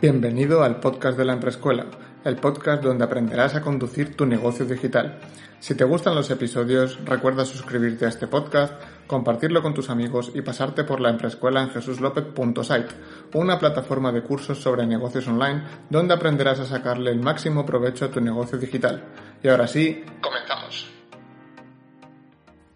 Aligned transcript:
Bienvenido 0.00 0.62
al 0.62 0.80
podcast 0.80 1.18
de 1.18 1.26
la 1.26 1.34
Emprescuela, 1.34 1.84
el 2.24 2.36
podcast 2.36 2.82
donde 2.82 3.04
aprenderás 3.04 3.54
a 3.54 3.60
conducir 3.60 4.16
tu 4.16 4.24
negocio 4.24 4.64
digital. 4.64 5.20
Si 5.58 5.74
te 5.74 5.84
gustan 5.84 6.14
los 6.14 6.30
episodios, 6.30 6.98
recuerda 7.04 7.44
suscribirte 7.44 8.06
a 8.06 8.08
este 8.08 8.26
podcast, 8.26 8.72
compartirlo 9.06 9.60
con 9.60 9.74
tus 9.74 9.90
amigos 9.90 10.32
y 10.34 10.40
pasarte 10.40 10.84
por 10.84 11.00
la 11.00 11.10
Emprescuela 11.10 11.62
en 11.62 11.68
jesuslopez.site, 11.68 12.94
una 13.34 13.58
plataforma 13.58 14.10
de 14.10 14.22
cursos 14.22 14.58
sobre 14.58 14.86
negocios 14.86 15.28
online 15.28 15.64
donde 15.90 16.14
aprenderás 16.14 16.60
a 16.60 16.64
sacarle 16.64 17.10
el 17.10 17.20
máximo 17.20 17.66
provecho 17.66 18.06
a 18.06 18.10
tu 18.10 18.22
negocio 18.22 18.56
digital. 18.56 19.04
Y 19.42 19.48
ahora 19.48 19.66
sí, 19.66 20.02
comenzamos. 20.22 20.90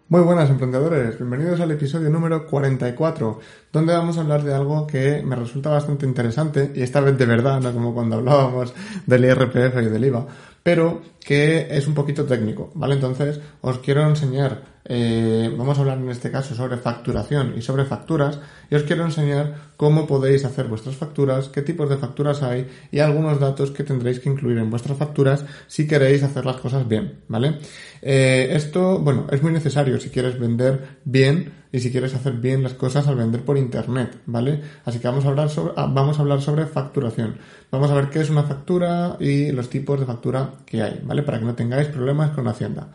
Muy 0.07 0.21
buenas 0.21 0.51
emprendedores, 0.51 1.17
bienvenidos 1.17 1.59
al 1.61 1.71
episodio 1.71 2.11
número 2.11 2.45
44, 2.45 3.39
donde 3.75 3.91
vamos 3.91 4.17
a 4.17 4.21
hablar 4.21 4.41
de 4.41 4.53
algo 4.53 4.87
que 4.87 5.21
me 5.21 5.35
resulta 5.35 5.69
bastante 5.69 6.05
interesante, 6.05 6.71
y 6.73 6.81
esta 6.81 7.01
vez 7.01 7.17
de 7.17 7.25
verdad, 7.25 7.59
no 7.59 7.73
como 7.73 7.93
cuando 7.93 8.15
hablábamos 8.15 8.73
del 9.05 9.25
IRPF 9.25 9.81
y 9.81 9.89
del 9.89 10.05
IVA, 10.05 10.25
pero 10.63 11.01
que 11.19 11.67
es 11.69 11.85
un 11.85 11.93
poquito 11.93 12.23
técnico, 12.23 12.71
¿vale? 12.73 12.95
Entonces 12.95 13.41
os 13.59 13.79
quiero 13.79 14.07
enseñar 14.07 14.75
eh, 14.87 15.51
vamos 15.57 15.77
a 15.77 15.81
hablar 15.81 15.97
en 15.97 16.09
este 16.09 16.29
caso 16.29 16.53
sobre 16.53 16.77
facturación 16.77 17.55
y 17.57 17.61
sobre 17.63 17.85
facturas 17.85 18.39
y 18.69 18.75
os 18.75 18.83
quiero 18.83 19.03
enseñar 19.03 19.71
cómo 19.77 20.05
podéis 20.05 20.45
hacer 20.45 20.67
vuestras 20.67 20.95
facturas, 20.95 21.49
qué 21.49 21.63
tipos 21.63 21.89
de 21.89 21.97
facturas 21.97 22.43
hay 22.43 22.67
y 22.91 22.99
algunos 22.99 23.39
datos 23.39 23.71
que 23.71 23.83
tendréis 23.83 24.19
que 24.19 24.29
incluir 24.29 24.59
en 24.59 24.69
vuestras 24.69 24.95
facturas 24.95 25.43
si 25.65 25.87
queréis 25.87 26.21
hacer 26.21 26.45
las 26.45 26.57
cosas 26.57 26.87
bien, 26.87 27.21
¿vale? 27.27 27.57
Eh, 28.03 28.49
esto, 28.51 28.99
bueno, 28.99 29.25
es 29.31 29.41
muy 29.41 29.51
necesario 29.51 29.99
si 29.99 30.11
quieres 30.11 30.39
vender 30.39 30.99
bien 31.03 31.64
y 31.71 31.79
si 31.79 31.91
quieres 31.91 32.13
hacer 32.13 32.33
bien 32.33 32.63
las 32.63 32.73
cosas 32.73 33.07
al 33.07 33.15
vender 33.15 33.41
por 33.41 33.57
internet, 33.57 34.19
¿vale? 34.25 34.61
Así 34.85 34.99
que 34.99 35.07
vamos 35.07 35.25
a 35.25 35.29
hablar 35.29 35.49
sobre, 35.49 35.73
ah, 35.75 35.89
vamos 35.91 36.17
a 36.17 36.21
hablar 36.21 36.41
sobre 36.41 36.65
facturación. 36.65 37.37
Vamos 37.71 37.91
a 37.91 37.95
ver 37.95 38.09
qué 38.09 38.21
es 38.21 38.29
una 38.29 38.43
factura 38.43 39.17
y 39.19 39.51
los 39.51 39.69
tipos 39.69 39.99
de 39.99 40.05
factura 40.05 40.53
que 40.65 40.81
hay, 40.81 41.01
¿vale? 41.03 41.23
Para 41.23 41.39
que 41.39 41.45
no 41.45 41.55
tengáis 41.55 41.87
problemas 41.87 42.31
con 42.31 42.47
Hacienda. 42.47 42.89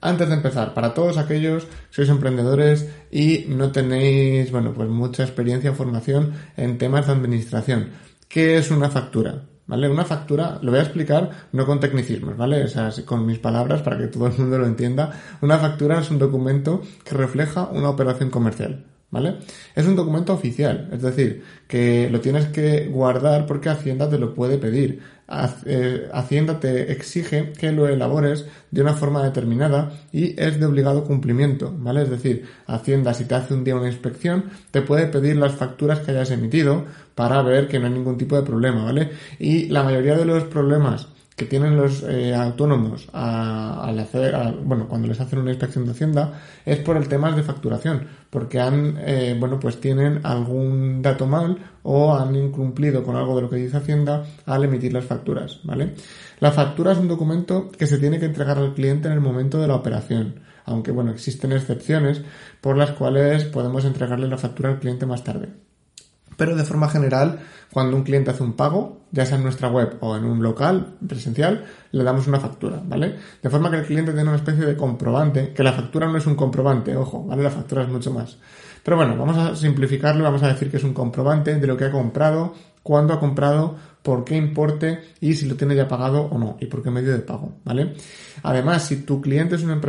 Antes 0.00 0.28
de 0.28 0.34
empezar, 0.34 0.74
para 0.74 0.92
todos 0.92 1.16
aquellos 1.16 1.64
que 1.64 1.70
sois 1.90 2.10
emprendedores 2.10 2.88
y 3.10 3.46
no 3.48 3.72
tenéis, 3.72 4.50
bueno, 4.50 4.74
pues 4.74 4.88
mucha 4.88 5.22
experiencia 5.22 5.70
o 5.70 5.74
formación 5.74 6.34
en 6.56 6.76
temas 6.76 7.06
de 7.06 7.12
administración, 7.12 7.90
¿qué 8.28 8.58
es 8.58 8.70
una 8.70 8.90
factura? 8.90 9.53
¿Vale? 9.66 9.88
Una 9.88 10.04
factura, 10.04 10.58
lo 10.60 10.70
voy 10.70 10.80
a 10.80 10.82
explicar 10.82 11.30
no 11.52 11.64
con 11.64 11.80
tecnicismos, 11.80 12.36
¿vale? 12.36 12.64
O 12.64 13.04
con 13.06 13.24
mis 13.24 13.38
palabras 13.38 13.80
para 13.80 13.96
que 13.96 14.08
todo 14.08 14.26
el 14.26 14.36
mundo 14.36 14.58
lo 14.58 14.66
entienda. 14.66 15.12
Una 15.40 15.58
factura 15.58 16.00
es 16.00 16.10
un 16.10 16.18
documento 16.18 16.82
que 17.02 17.14
refleja 17.14 17.68
una 17.72 17.88
operación 17.88 18.30
comercial. 18.30 18.84
¿Vale? 19.10 19.36
Es 19.76 19.86
un 19.86 19.94
documento 19.94 20.32
oficial, 20.32 20.88
es 20.90 21.00
decir, 21.00 21.44
que 21.68 22.10
lo 22.10 22.20
tienes 22.20 22.48
que 22.48 22.88
guardar 22.88 23.46
porque 23.46 23.68
Hacienda 23.68 24.10
te 24.10 24.18
lo 24.18 24.34
puede 24.34 24.58
pedir. 24.58 25.02
Eh, 25.64 26.10
Hacienda 26.12 26.60
te 26.60 26.92
exige 26.92 27.52
que 27.52 27.72
lo 27.72 27.88
elabores 27.88 28.44
de 28.70 28.82
una 28.82 28.92
forma 28.92 29.24
determinada 29.24 29.92
y 30.12 30.38
es 30.40 30.60
de 30.60 30.66
obligado 30.66 31.04
cumplimiento, 31.04 31.74
¿vale? 31.78 32.02
Es 32.02 32.10
decir, 32.10 32.44
Hacienda 32.66 33.14
si 33.14 33.24
te 33.24 33.34
hace 33.34 33.54
un 33.54 33.64
día 33.64 33.76
una 33.76 33.88
inspección 33.88 34.44
te 34.70 34.82
puede 34.82 35.06
pedir 35.06 35.36
las 35.36 35.54
facturas 35.54 36.00
que 36.00 36.10
hayas 36.10 36.30
emitido 36.30 36.84
para 37.14 37.40
ver 37.42 37.68
que 37.68 37.78
no 37.78 37.86
hay 37.86 37.92
ningún 37.92 38.18
tipo 38.18 38.36
de 38.36 38.42
problema, 38.42 38.84
¿vale? 38.84 39.12
Y 39.38 39.68
la 39.68 39.82
mayoría 39.82 40.16
de 40.16 40.26
los 40.26 40.44
problemas 40.44 41.08
que 41.36 41.46
tienen 41.46 41.76
los 41.76 42.02
eh, 42.04 42.34
autónomos 42.34 43.08
al 43.12 43.98
hacer, 43.98 44.36
bueno, 44.64 44.86
cuando 44.88 45.08
les 45.08 45.20
hacen 45.20 45.40
una 45.40 45.50
inspección 45.50 45.84
de 45.84 45.90
Hacienda 45.90 46.40
es 46.64 46.78
por 46.78 46.96
el 46.96 47.08
tema 47.08 47.34
de 47.34 47.42
facturación, 47.42 48.06
porque 48.30 48.60
han, 48.60 48.96
eh, 49.00 49.36
bueno, 49.38 49.58
pues 49.58 49.80
tienen 49.80 50.20
algún 50.22 51.02
dato 51.02 51.26
mal 51.26 51.58
o 51.82 52.14
han 52.14 52.36
incumplido 52.36 53.02
con 53.02 53.16
algo 53.16 53.34
de 53.36 53.42
lo 53.42 53.50
que 53.50 53.56
dice 53.56 53.76
Hacienda 53.76 54.24
al 54.46 54.64
emitir 54.64 54.92
las 54.92 55.04
facturas, 55.04 55.60
¿vale? 55.64 55.94
La 56.38 56.52
factura 56.52 56.92
es 56.92 56.98
un 56.98 57.08
documento 57.08 57.70
que 57.70 57.86
se 57.86 57.98
tiene 57.98 58.20
que 58.20 58.26
entregar 58.26 58.58
al 58.58 58.74
cliente 58.74 59.08
en 59.08 59.14
el 59.14 59.20
momento 59.20 59.60
de 59.60 59.66
la 59.66 59.74
operación, 59.74 60.40
aunque, 60.64 60.92
bueno, 60.92 61.10
existen 61.10 61.52
excepciones 61.52 62.22
por 62.60 62.76
las 62.76 62.92
cuales 62.92 63.44
podemos 63.44 63.84
entregarle 63.84 64.28
la 64.28 64.38
factura 64.38 64.70
al 64.70 64.78
cliente 64.78 65.06
más 65.06 65.24
tarde. 65.24 65.63
Pero 66.36 66.56
de 66.56 66.64
forma 66.64 66.88
general, 66.88 67.40
cuando 67.72 67.96
un 67.96 68.02
cliente 68.02 68.30
hace 68.30 68.42
un 68.42 68.54
pago, 68.54 69.02
ya 69.10 69.26
sea 69.26 69.36
en 69.36 69.42
nuestra 69.42 69.68
web 69.68 69.96
o 70.00 70.16
en 70.16 70.24
un 70.24 70.42
local 70.42 70.96
presencial, 71.06 71.64
le 71.92 72.04
damos 72.04 72.26
una 72.26 72.40
factura, 72.40 72.80
¿vale? 72.84 73.16
De 73.42 73.50
forma 73.50 73.70
que 73.70 73.78
el 73.78 73.84
cliente 73.84 74.12
tiene 74.12 74.28
una 74.28 74.38
especie 74.38 74.64
de 74.64 74.76
comprobante, 74.76 75.52
que 75.52 75.62
la 75.62 75.72
factura 75.72 76.08
no 76.08 76.18
es 76.18 76.26
un 76.26 76.34
comprobante, 76.34 76.96
ojo, 76.96 77.24
¿vale? 77.24 77.42
La 77.42 77.50
factura 77.50 77.82
es 77.82 77.88
mucho 77.88 78.12
más. 78.12 78.38
Pero 78.82 78.96
bueno, 78.96 79.16
vamos 79.16 79.36
a 79.38 79.56
simplificarlo, 79.56 80.22
vamos 80.24 80.42
a 80.42 80.48
decir 80.48 80.70
que 80.70 80.76
es 80.76 80.84
un 80.84 80.92
comprobante 80.92 81.54
de 81.58 81.66
lo 81.66 81.76
que 81.76 81.84
ha 81.84 81.90
comprado, 81.90 82.54
cuándo 82.82 83.14
ha 83.14 83.20
comprado, 83.20 83.76
por 84.02 84.22
qué 84.24 84.36
importe 84.36 85.00
y 85.20 85.32
si 85.32 85.46
lo 85.46 85.56
tiene 85.56 85.74
ya 85.74 85.88
pagado 85.88 86.24
o 86.24 86.38
no 86.38 86.58
y 86.60 86.66
por 86.66 86.82
qué 86.82 86.90
medio 86.90 87.12
de 87.12 87.20
pago, 87.20 87.54
¿vale? 87.64 87.94
Además, 88.42 88.86
si 88.86 88.96
tu 88.98 89.22
cliente 89.22 89.54
es 89.54 89.62
un, 89.62 89.80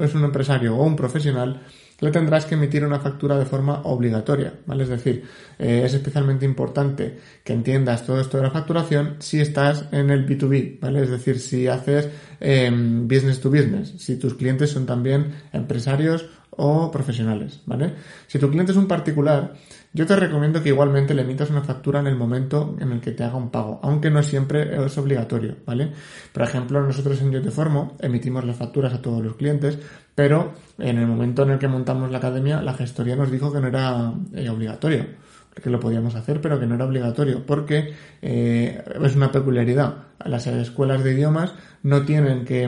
es 0.00 0.14
un 0.14 0.24
empresario 0.24 0.76
o 0.76 0.84
un 0.84 0.94
profesional, 0.94 1.62
le 2.02 2.10
tendrás 2.10 2.46
que 2.46 2.56
emitir 2.56 2.84
una 2.84 2.98
factura 2.98 3.38
de 3.38 3.46
forma 3.46 3.82
obligatoria, 3.84 4.52
¿vale? 4.66 4.82
Es 4.82 4.88
decir, 4.88 5.24
eh, 5.58 5.82
es 5.84 5.94
especialmente 5.94 6.44
importante 6.44 7.16
que 7.44 7.52
entiendas 7.52 8.04
todo 8.04 8.20
esto 8.20 8.38
de 8.38 8.42
la 8.42 8.50
facturación 8.50 9.16
si 9.20 9.40
estás 9.40 9.84
en 9.92 10.10
el 10.10 10.26
B2B, 10.26 10.80
¿vale? 10.80 11.02
Es 11.02 11.10
decir, 11.10 11.38
si 11.38 11.68
haces 11.68 12.08
em, 12.40 13.06
business 13.06 13.40
to 13.40 13.50
business, 13.50 13.94
si 13.98 14.16
tus 14.16 14.34
clientes 14.34 14.70
son 14.70 14.84
también 14.84 15.32
empresarios 15.52 16.26
o 16.56 16.90
profesionales, 16.90 17.60
¿vale? 17.66 17.94
Si 18.26 18.38
tu 18.38 18.48
cliente 18.50 18.72
es 18.72 18.78
un 18.78 18.86
particular, 18.86 19.54
yo 19.92 20.06
te 20.06 20.16
recomiendo 20.16 20.62
que 20.62 20.68
igualmente 20.68 21.14
le 21.14 21.22
emitas 21.22 21.50
una 21.50 21.62
factura 21.62 22.00
en 22.00 22.06
el 22.06 22.16
momento 22.16 22.76
en 22.78 22.92
el 22.92 23.00
que 23.00 23.12
te 23.12 23.24
haga 23.24 23.36
un 23.36 23.50
pago, 23.50 23.80
aunque 23.82 24.10
no 24.10 24.22
siempre 24.22 24.84
es 24.84 24.98
obligatorio, 24.98 25.56
¿vale? 25.66 25.92
Por 26.32 26.42
ejemplo, 26.42 26.82
nosotros 26.82 27.20
en 27.22 27.32
Yo 27.32 27.42
Te 27.42 27.50
Formo 27.50 27.96
emitimos 28.00 28.44
las 28.44 28.56
facturas 28.56 28.92
a 28.92 29.00
todos 29.00 29.24
los 29.24 29.36
clientes, 29.36 29.78
pero 30.14 30.52
en 30.78 30.98
el 30.98 31.06
momento 31.06 31.42
en 31.42 31.52
el 31.52 31.58
que 31.58 31.68
montamos 31.68 32.10
la 32.10 32.18
academia, 32.18 32.60
la 32.60 32.74
gestoría 32.74 33.16
nos 33.16 33.30
dijo 33.30 33.52
que 33.52 33.60
no 33.60 33.68
era 33.68 34.12
eh, 34.34 34.48
obligatorio, 34.50 35.06
que 35.62 35.70
lo 35.70 35.80
podíamos 35.80 36.14
hacer, 36.14 36.40
pero 36.40 36.60
que 36.60 36.66
no 36.66 36.74
era 36.74 36.84
obligatorio, 36.84 37.44
porque 37.46 37.94
eh, 38.20 38.82
es 39.02 39.16
una 39.16 39.32
peculiaridad. 39.32 39.96
Las 40.24 40.46
escuelas 40.46 41.02
de 41.02 41.12
idiomas 41.12 41.54
no 41.82 42.02
tienen 42.04 42.44
que 42.44 42.64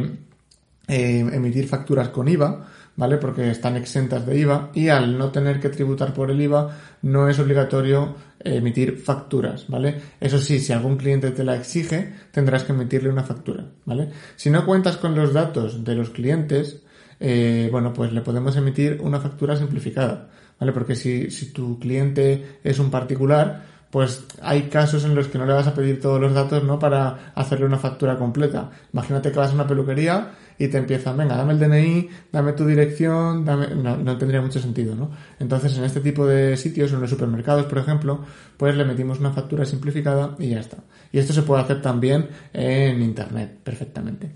eh, 0.88 1.20
emitir 1.32 1.66
facturas 1.66 2.10
con 2.10 2.28
IVA, 2.28 2.66
¿vale? 2.96 3.16
Porque 3.18 3.50
están 3.50 3.76
exentas 3.76 4.26
de 4.26 4.38
IVA 4.38 4.70
y 4.74 4.88
al 4.88 5.18
no 5.18 5.30
tener 5.30 5.60
que 5.60 5.68
tributar 5.68 6.14
por 6.14 6.30
el 6.30 6.40
IVA 6.40 6.76
no 7.02 7.28
es 7.28 7.38
obligatorio 7.38 8.14
emitir 8.40 8.98
facturas, 8.98 9.66
¿vale? 9.68 10.00
Eso 10.20 10.38
sí, 10.38 10.58
si 10.58 10.72
algún 10.72 10.96
cliente 10.96 11.30
te 11.30 11.44
la 11.44 11.56
exige, 11.56 12.12
tendrás 12.30 12.64
que 12.64 12.72
emitirle 12.72 13.08
una 13.08 13.24
factura, 13.24 13.64
¿vale? 13.84 14.10
Si 14.36 14.50
no 14.50 14.64
cuentas 14.66 14.96
con 14.96 15.14
los 15.14 15.32
datos 15.32 15.84
de 15.84 15.94
los 15.94 16.10
clientes, 16.10 16.82
eh, 17.20 17.68
bueno, 17.72 17.92
pues 17.92 18.12
le 18.12 18.20
podemos 18.20 18.56
emitir 18.56 18.98
una 19.00 19.20
factura 19.20 19.56
simplificada, 19.56 20.28
¿vale? 20.60 20.72
Porque 20.72 20.94
si, 20.94 21.30
si 21.30 21.52
tu 21.52 21.78
cliente 21.78 22.58
es 22.62 22.78
un 22.78 22.90
particular, 22.90 23.73
pues 23.94 24.24
hay 24.42 24.62
casos 24.62 25.04
en 25.04 25.14
los 25.14 25.28
que 25.28 25.38
no 25.38 25.46
le 25.46 25.52
vas 25.52 25.68
a 25.68 25.72
pedir 25.72 26.00
todos 26.00 26.20
los 26.20 26.34
datos, 26.34 26.64
¿no? 26.64 26.80
Para 26.80 27.30
hacerle 27.36 27.66
una 27.66 27.78
factura 27.78 28.18
completa. 28.18 28.68
Imagínate 28.92 29.30
que 29.30 29.38
vas 29.38 29.52
a 29.52 29.54
una 29.54 29.68
peluquería 29.68 30.32
y 30.58 30.66
te 30.66 30.78
empiezan, 30.78 31.16
venga, 31.16 31.36
dame 31.36 31.52
el 31.52 31.60
DNI, 31.60 32.08
dame 32.32 32.54
tu 32.54 32.66
dirección, 32.66 33.44
dame... 33.44 33.68
No, 33.68 33.96
no 33.96 34.18
tendría 34.18 34.40
mucho 34.40 34.58
sentido, 34.58 34.96
¿no? 34.96 35.12
Entonces, 35.38 35.78
en 35.78 35.84
este 35.84 36.00
tipo 36.00 36.26
de 36.26 36.56
sitios, 36.56 36.92
en 36.92 37.02
los 37.02 37.08
supermercados, 37.08 37.66
por 37.66 37.78
ejemplo, 37.78 38.24
pues 38.56 38.74
le 38.74 38.84
metimos 38.84 39.20
una 39.20 39.30
factura 39.30 39.64
simplificada 39.64 40.34
y 40.40 40.48
ya 40.48 40.58
está. 40.58 40.78
Y 41.12 41.20
esto 41.20 41.32
se 41.32 41.42
puede 41.42 41.62
hacer 41.62 41.80
también 41.80 42.30
en 42.52 43.00
Internet, 43.00 43.60
perfectamente. 43.62 44.32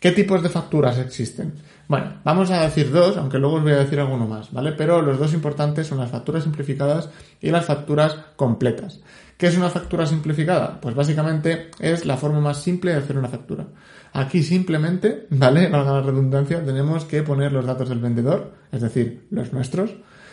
¿Qué 0.00 0.12
tipos 0.12 0.42
de 0.42 0.48
facturas 0.48 0.98
existen? 0.98 1.52
Bueno, 1.86 2.14
vamos 2.24 2.50
a 2.50 2.62
decir 2.62 2.90
dos, 2.90 3.16
aunque 3.18 3.38
luego 3.38 3.56
os 3.56 3.62
voy 3.62 3.72
a 3.72 3.78
decir 3.78 4.00
alguno 4.00 4.26
más, 4.26 4.50
¿vale? 4.52 4.72
Pero 4.72 5.02
los 5.02 5.18
dos 5.18 5.34
importantes 5.34 5.86
son 5.86 5.98
las 5.98 6.10
facturas 6.10 6.44
simplificadas 6.44 7.10
y 7.40 7.50
las 7.50 7.66
facturas 7.66 8.16
completas. 8.36 9.00
¿Qué 9.36 9.48
es 9.48 9.56
una 9.56 9.68
factura 9.68 10.06
simplificada? 10.06 10.80
Pues 10.80 10.94
básicamente 10.94 11.70
es 11.78 12.06
la 12.06 12.16
forma 12.16 12.40
más 12.40 12.62
simple 12.62 12.92
de 12.92 12.98
hacer 12.98 13.18
una 13.18 13.28
factura. 13.28 13.66
Aquí 14.12 14.42
simplemente, 14.42 15.26
¿vale? 15.30 15.68
Valga 15.70 15.92
la 15.92 16.02
redundancia, 16.02 16.64
tenemos 16.64 17.04
que 17.04 17.22
poner 17.22 17.52
los 17.52 17.66
datos 17.66 17.88
del 17.88 17.98
vendedor, 17.98 18.54
es 18.72 18.80
decir, 18.80 19.26
los 19.30 19.52
nuestros. 19.52 19.90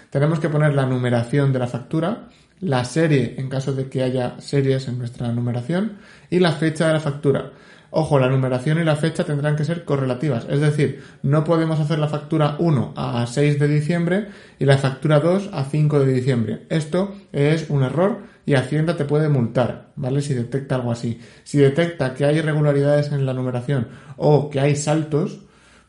Tenemos 0.09 0.39
que 0.39 0.49
poner 0.49 0.73
la 0.73 0.85
numeración 0.85 1.51
de 1.51 1.59
la 1.59 1.67
factura, 1.67 2.27
la 2.59 2.85
serie 2.85 3.35
en 3.37 3.49
caso 3.49 3.73
de 3.73 3.89
que 3.89 4.03
haya 4.03 4.39
series 4.39 4.87
en 4.87 4.99
nuestra 4.99 5.31
numeración 5.31 5.97
y 6.29 6.39
la 6.39 6.51
fecha 6.51 6.87
de 6.87 6.93
la 6.93 6.99
factura. 6.99 7.51
Ojo, 7.93 8.19
la 8.19 8.29
numeración 8.29 8.79
y 8.79 8.85
la 8.85 8.95
fecha 8.95 9.25
tendrán 9.25 9.57
que 9.57 9.65
ser 9.65 9.83
correlativas, 9.83 10.47
es 10.49 10.61
decir, 10.61 11.03
no 11.23 11.43
podemos 11.43 11.77
hacer 11.77 11.99
la 11.99 12.07
factura 12.07 12.55
1 12.57 12.93
a 12.95 13.27
6 13.27 13.59
de 13.59 13.67
diciembre 13.67 14.27
y 14.59 14.63
la 14.63 14.77
factura 14.77 15.19
2 15.19 15.49
a 15.51 15.65
5 15.65 15.99
de 15.99 16.13
diciembre. 16.13 16.65
Esto 16.69 17.13
es 17.33 17.69
un 17.69 17.83
error 17.83 18.19
y 18.45 18.53
Hacienda 18.53 18.95
te 18.95 19.03
puede 19.03 19.27
multar, 19.27 19.91
¿vale? 19.97 20.21
Si 20.21 20.33
detecta 20.33 20.75
algo 20.75 20.93
así. 20.93 21.19
Si 21.43 21.57
detecta 21.57 22.13
que 22.13 22.23
hay 22.23 22.37
irregularidades 22.37 23.11
en 23.11 23.25
la 23.25 23.33
numeración 23.33 23.89
o 24.15 24.49
que 24.49 24.61
hay 24.61 24.77
saltos, 24.77 25.41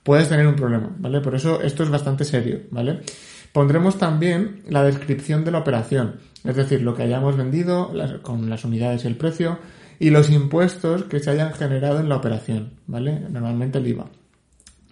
puedes 0.02 0.28
tener 0.28 0.48
un 0.48 0.56
problema, 0.56 0.90
¿vale? 0.98 1.20
Por 1.20 1.36
eso 1.36 1.62
esto 1.62 1.84
es 1.84 1.90
bastante 1.90 2.24
serio, 2.24 2.62
¿vale? 2.72 3.02
Pondremos 3.52 3.98
también 3.98 4.62
la 4.68 4.82
descripción 4.82 5.44
de 5.44 5.52
la 5.52 5.58
operación, 5.58 6.16
es 6.42 6.56
decir, 6.56 6.82
lo 6.82 6.96
que 6.96 7.04
hayamos 7.04 7.36
vendido 7.36 7.92
con 8.22 8.50
las 8.50 8.64
unidades 8.64 9.04
y 9.04 9.06
el 9.06 9.16
precio 9.16 9.58
y 10.02 10.10
los 10.10 10.30
impuestos 10.30 11.04
que 11.04 11.20
se 11.20 11.30
hayan 11.30 11.52
generado 11.54 12.00
en 12.00 12.08
la 12.08 12.16
operación, 12.16 12.72
¿vale? 12.88 13.20
Normalmente 13.30 13.78
el 13.78 13.86
IVA. 13.86 14.06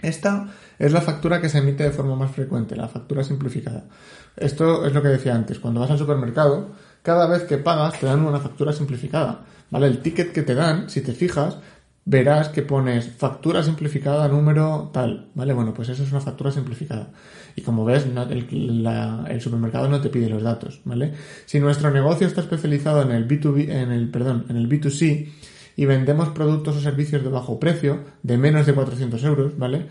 Esta 0.00 0.52
es 0.78 0.92
la 0.92 1.00
factura 1.00 1.40
que 1.40 1.48
se 1.48 1.58
emite 1.58 1.82
de 1.82 1.90
forma 1.90 2.14
más 2.14 2.30
frecuente, 2.30 2.76
la 2.76 2.86
factura 2.86 3.24
simplificada. 3.24 3.86
Esto 4.36 4.86
es 4.86 4.94
lo 4.94 5.02
que 5.02 5.08
decía 5.08 5.34
antes, 5.34 5.58
cuando 5.58 5.80
vas 5.80 5.90
al 5.90 5.98
supermercado, 5.98 6.68
cada 7.02 7.26
vez 7.26 7.42
que 7.42 7.58
pagas 7.58 7.98
te 7.98 8.06
dan 8.06 8.24
una 8.24 8.38
factura 8.38 8.72
simplificada, 8.72 9.40
¿vale? 9.68 9.88
El 9.88 9.98
ticket 9.98 10.30
que 10.30 10.42
te 10.42 10.54
dan, 10.54 10.88
si 10.88 11.00
te 11.00 11.12
fijas, 11.12 11.56
verás 12.10 12.48
que 12.48 12.62
pones 12.62 13.06
factura 13.06 13.62
simplificada 13.62 14.26
número 14.26 14.90
tal, 14.92 15.28
¿vale? 15.34 15.52
Bueno, 15.52 15.72
pues 15.72 15.90
eso 15.90 16.02
es 16.02 16.10
una 16.10 16.20
factura 16.20 16.50
simplificada. 16.50 17.10
Y 17.54 17.62
como 17.62 17.84
ves, 17.84 18.04
el, 18.04 19.40
supermercado 19.40 19.88
no 19.88 20.00
te 20.00 20.08
pide 20.08 20.28
los 20.28 20.42
datos, 20.42 20.80
¿vale? 20.84 21.12
Si 21.46 21.60
nuestro 21.60 21.92
negocio 21.92 22.26
está 22.26 22.40
especializado 22.40 23.02
en 23.02 23.12
el 23.12 23.28
B2B, 23.28 23.70
en 23.70 23.92
el, 23.92 24.10
perdón, 24.10 24.46
en 24.48 24.56
el 24.56 24.68
B2C 24.68 25.28
y 25.76 25.84
vendemos 25.84 26.30
productos 26.30 26.76
o 26.78 26.80
servicios 26.80 27.22
de 27.22 27.28
bajo 27.28 27.60
precio, 27.60 28.00
de 28.24 28.36
menos 28.36 28.66
de 28.66 28.74
400 28.74 29.22
euros, 29.22 29.56
¿vale? 29.56 29.86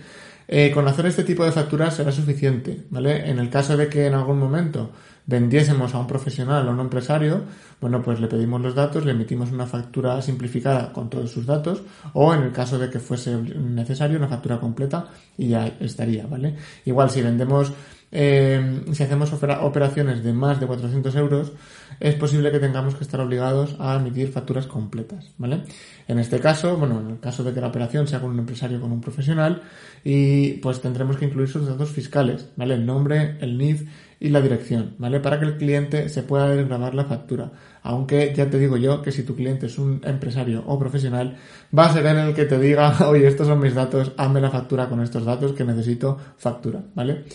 Eh, 0.50 0.72
con 0.74 0.86
hacer 0.90 1.06
este 1.06 1.24
tipo 1.24 1.46
de 1.46 1.54
facturas 1.54 1.96
será 1.96 2.12
suficiente, 2.12 2.84
¿vale? 2.90 3.30
En 3.30 3.40
el 3.40 3.50
caso 3.50 3.78
de 3.78 3.88
que 3.88 4.08
en 4.08 4.14
algún 4.14 4.40
momento 4.40 4.92
vendiésemos 5.30 5.94
a 5.94 6.00
un 6.00 6.08
profesional 6.08 6.66
o 6.66 6.72
a 6.72 6.74
un 6.74 6.80
empresario, 6.80 7.44
bueno, 7.80 8.02
pues 8.02 8.20
le 8.20 8.28
pedimos 8.28 8.60
los 8.62 8.74
datos, 8.74 9.06
le 9.06 9.12
emitimos 9.12 9.52
una 9.52 9.68
factura 9.68 10.20
simplificada 10.24 10.92
con 10.92 11.10
todos 11.10 11.30
sus 11.32 11.46
datos, 11.46 11.84
o 12.14 12.34
en 12.34 12.42
el 12.42 12.52
caso 12.52 12.80
de 12.80 12.90
que 12.90 13.00
fuese 13.00 13.38
necesario, 13.38 14.18
una 14.18 14.28
factura 14.28 14.60
completa 14.60 15.06
y 15.38 15.50
ya 15.50 15.68
estaría, 15.80 16.26
¿vale? 16.26 16.56
Igual 16.86 17.12
si 17.12 17.22
vendemos, 17.22 17.72
eh, 18.12 18.82
si 18.92 19.04
hacemos 19.04 19.32
operaciones 19.34 20.24
de 20.24 20.34
más 20.34 20.60
de 20.60 20.68
400 20.68 21.16
euros, 21.16 21.52
es 22.00 22.16
posible 22.16 22.52
que 22.52 22.60
tengamos 22.60 22.96
que 22.96 23.04
estar 23.04 23.20
obligados 23.20 23.76
a 23.80 23.96
emitir 23.96 24.32
facturas 24.32 24.66
completas, 24.68 25.32
¿vale? 25.38 25.64
En 26.08 26.18
este 26.18 26.40
caso, 26.40 26.78
bueno, 26.78 27.00
en 27.02 27.10
el 27.12 27.20
caso 27.20 27.44
de 27.44 27.54
que 27.54 27.62
la 27.62 27.68
operación 27.68 28.08
sea 28.08 28.20
con 28.20 28.32
un 28.32 28.40
empresario 28.40 28.78
o 28.78 28.82
con 28.82 28.92
un 28.92 29.02
profesional, 29.02 29.62
y 30.04 30.54
pues 30.54 30.82
tendremos 30.82 31.18
que 31.18 31.26
incluir 31.26 31.50
sus 31.50 31.68
datos 31.68 31.90
fiscales, 31.92 32.48
¿vale? 32.56 32.76
El 32.76 32.86
nombre, 32.86 33.38
el 33.42 33.58
NIF 33.58 33.88
y 34.20 34.30
la 34.30 34.42
dirección, 34.42 34.96
¿vale? 34.98 35.20
Para 35.20 35.40
que 35.40 35.46
el 35.46 35.58
cliente 35.58 36.10
se 36.10 36.24
pueda 36.24 36.50
desgravar 36.50 36.94
la 36.94 37.06
factura. 37.06 37.52
Aunque 37.84 38.34
ya 38.36 38.50
te 38.50 38.60
digo 38.60 38.78
yo 38.78 39.02
que 39.02 39.12
si 39.12 39.24
tu 39.24 39.36
cliente 39.36 39.68
es 39.68 39.78
un 39.78 40.02
empresario 40.04 40.64
o 40.68 40.78
profesional, 40.78 41.38
va 41.78 41.86
a 41.86 41.94
ser 41.94 42.06
él 42.06 42.18
el 42.18 42.34
que 42.34 42.46
te 42.46 42.60
diga, 42.60 42.98
oye, 43.08 43.28
estos 43.28 43.48
son 43.48 43.60
mis 43.60 43.76
datos, 43.76 44.12
hazme 44.18 44.42
la 44.42 44.50
factura 44.50 44.90
con 44.90 45.02
estos 45.02 45.26
datos 45.26 45.54
que 45.54 45.64
necesito 45.64 46.18
factura, 46.38 46.82
¿vale? 46.96 47.26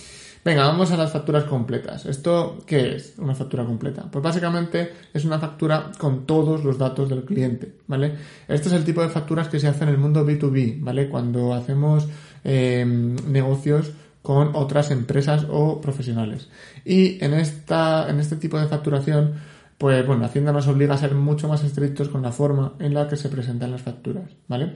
Venga, 0.45 0.67
vamos 0.67 0.93
a 0.93 0.99
las 0.99 1.11
facturas 1.11 1.45
completas. 1.45 2.05
¿Esto 2.05 2.59
qué 2.67 2.97
es 2.97 3.15
una 3.17 3.35
factura 3.35 3.65
completa? 3.65 4.11
Pues 4.11 4.23
básicamente 4.23 4.93
es 5.15 5.25
una 5.25 5.39
factura 5.39 5.91
con 5.97 6.27
todos 6.27 6.63
los 6.63 6.77
datos 6.77 7.09
del 7.09 7.25
cliente, 7.25 7.77
¿vale? 7.87 8.15
Este 8.47 8.69
es 8.69 8.75
el 8.75 8.85
tipo 8.85 9.01
de 9.01 9.09
facturas 9.09 9.49
que 9.49 9.59
se 9.59 9.69
hace 9.69 9.85
en 9.85 9.91
el 9.91 9.97
mundo 9.97 10.27
B2B, 10.27 10.83
¿vale? 10.83 11.09
Cuando 11.09 11.55
hacemos 11.55 12.07
eh, 12.45 12.85
negocios 13.27 13.93
con 14.21 14.55
otras 14.55 14.91
empresas 14.91 15.47
o 15.49 15.81
profesionales. 15.81 16.51
Y 16.85 17.25
en 17.25 17.33
esta, 17.33 18.11
en 18.11 18.21
este 18.21 18.37
tipo 18.37 18.61
de 18.61 18.69
facturación, 18.69 19.35
pues 19.79 20.07
bueno, 20.07 20.25
Hacienda 20.25 20.53
nos 20.53 20.69
obliga 20.69 20.95
a 20.95 20.99
ser 20.99 21.15
mucho 21.15 21.49
más 21.49 21.65
estrictos 21.65 22.09
con 22.09 22.23
la 22.23 22.33
forma 22.33 22.75
en 22.79 22.95
la 22.95 23.09
que 23.09 23.17
se 23.17 23.29
presentan 23.29 23.71
las 23.73 23.83
facturas, 23.83 24.31
¿vale? 24.47 24.75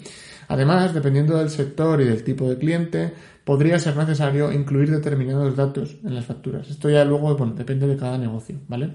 Además, 0.49 0.95
dependiendo 0.95 1.37
del 1.37 1.51
sector 1.51 2.01
y 2.01 2.05
del 2.05 2.25
tipo 2.25 2.49
de 2.49 2.59
cliente, 2.59 3.13
podría 3.49 3.79
ser 3.79 3.97
necesario 3.97 4.53
incluir 4.53 4.91
determinados 4.91 5.57
datos 5.57 5.97
en 6.05 6.15
las 6.15 6.27
facturas. 6.27 6.69
Esto 6.69 6.91
ya 6.91 7.03
luego, 7.07 7.35
bueno, 7.35 7.55
depende 7.55 7.87
de 7.87 7.97
cada 7.97 8.19
negocio, 8.19 8.57
¿vale? 8.69 8.91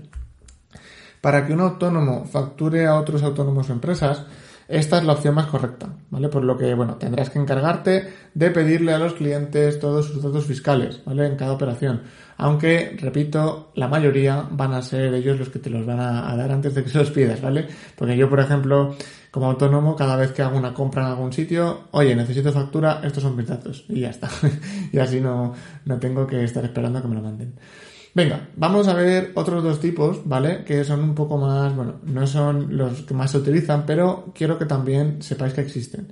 Para 1.22 1.44
que 1.44 1.54
un 1.54 1.62
autónomo 1.62 2.26
facture 2.26 2.86
a 2.86 3.00
otros 3.00 3.24
autónomos 3.24 3.68
o 3.72 3.74
empresas, 3.74 4.28
esta 4.68 5.00
es 5.00 5.06
la 5.06 5.14
opción 5.14 5.34
más 5.34 5.48
correcta, 5.48 5.96
¿vale? 6.12 6.30
Por 6.30 6.44
lo 6.44 6.56
que, 6.56 6.72
bueno, 6.76 6.98
tendrás 6.98 7.32
que 7.32 7.40
encargarte 7.40 8.14
de 8.36 8.52
pedirle 8.52 8.94
a 8.94 9.00
los 9.00 9.14
clientes 9.14 9.80
todos 9.80 10.06
sus 10.06 10.22
datos 10.22 10.46
fiscales, 10.46 11.02
¿vale? 11.04 11.26
En 11.26 11.36
cada 11.36 11.54
operación. 11.54 12.04
Aunque, 12.38 12.96
repito, 13.02 13.72
la 13.74 13.88
mayoría 13.88 14.48
van 14.52 14.74
a 14.74 14.84
ser 14.84 15.16
ellos 15.16 15.40
los 15.40 15.50
que 15.50 15.58
te 15.58 15.72
los 15.72 15.84
van 15.84 16.00
a, 16.00 16.36
dar 16.36 16.52
antes 16.52 16.76
de 16.76 16.84
que 16.84 16.92
se 16.92 17.00
los 17.00 17.10
pidas, 17.10 17.42
¿vale? 17.42 17.68
Porque 17.96 18.16
yo, 18.16 18.30
por 18.30 18.40
ejemplo, 18.40 18.96
como 19.34 19.48
autónomo, 19.48 19.96
cada 19.96 20.16
vez 20.16 20.32
que 20.32 20.44
hago 20.44 20.56
una 20.56 20.76
compra 20.76 21.02
en 21.02 21.08
algún 21.08 21.34
sitio, 21.34 21.88
oye, 21.90 22.16
necesito 22.16 22.54
factura, 22.54 23.02
estos 23.04 23.24
son 23.24 23.36
mis 23.36 23.48
datos. 23.48 23.84
Y 23.90 24.02
ya 24.02 24.12
está. 24.12 24.30
y 24.92 25.00
así 25.00 25.20
no, 25.20 25.56
no 25.86 25.98
tengo 25.98 26.28
que 26.28 26.44
estar 26.44 26.64
esperando 26.64 27.00
a 27.00 27.02
que 27.02 27.08
me 27.08 27.16
lo 27.16 27.24
manden. 27.24 27.56
Venga, 28.14 28.50
vamos 28.56 28.88
a 28.88 28.94
ver 28.94 29.32
otros 29.34 29.64
dos 29.64 29.80
tipos, 29.80 30.22
¿vale? 30.24 30.64
Que 30.64 30.84
son 30.84 31.00
un 31.00 31.16
poco 31.16 31.40
más, 31.40 31.76
bueno, 31.76 31.96
no 32.04 32.28
son 32.28 32.78
los 32.78 33.02
que 33.02 33.16
más 33.16 33.32
se 33.32 33.40
utilizan, 33.40 33.88
pero 33.88 34.32
quiero 34.36 34.60
que 34.60 34.66
también 34.66 35.24
sepáis 35.24 35.56
que 35.56 35.62
existen. 35.62 36.10